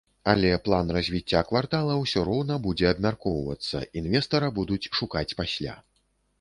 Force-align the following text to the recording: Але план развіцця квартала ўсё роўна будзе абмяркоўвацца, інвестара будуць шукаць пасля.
Але 0.31 0.49
план 0.67 0.87
развіцця 0.97 1.41
квартала 1.49 1.99
ўсё 1.99 2.25
роўна 2.31 2.57
будзе 2.65 2.89
абмяркоўвацца, 2.93 3.85
інвестара 4.03 4.53
будуць 4.59 4.83
шукаць 5.01 5.31
пасля. 5.43 5.81